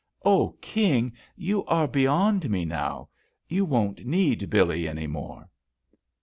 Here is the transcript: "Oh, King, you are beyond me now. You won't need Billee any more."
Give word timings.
"Oh, 0.25 0.57
King, 0.61 1.13
you 1.35 1.63
are 1.65 1.87
beyond 1.87 2.49
me 2.49 2.65
now. 2.65 3.09
You 3.47 3.65
won't 3.65 4.03
need 4.03 4.49
Billee 4.49 4.87
any 4.87 5.05
more." 5.05 5.47